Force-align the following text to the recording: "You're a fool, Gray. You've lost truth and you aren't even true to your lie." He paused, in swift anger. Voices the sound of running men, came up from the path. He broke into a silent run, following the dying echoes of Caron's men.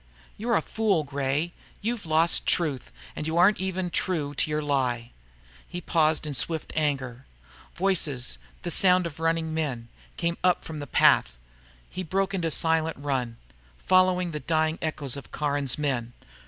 "You're 0.35 0.55
a 0.55 0.63
fool, 0.63 1.03
Gray. 1.03 1.53
You've 1.79 2.07
lost 2.07 2.47
truth 2.47 2.91
and 3.15 3.27
you 3.27 3.37
aren't 3.37 3.59
even 3.59 3.91
true 3.91 4.33
to 4.33 4.49
your 4.49 4.63
lie." 4.63 5.11
He 5.67 5.79
paused, 5.79 6.25
in 6.25 6.33
swift 6.33 6.73
anger. 6.75 7.27
Voices 7.75 8.39
the 8.63 8.71
sound 8.71 9.05
of 9.05 9.19
running 9.19 9.53
men, 9.53 9.89
came 10.17 10.39
up 10.43 10.65
from 10.65 10.79
the 10.79 10.87
path. 10.87 11.37
He 11.87 12.01
broke 12.01 12.33
into 12.33 12.47
a 12.47 12.49
silent 12.49 12.97
run, 12.97 13.37
following 13.77 14.31
the 14.31 14.39
dying 14.39 14.79
echoes 14.81 15.15
of 15.15 15.31
Caron's 15.31 15.77
men. 15.77 16.13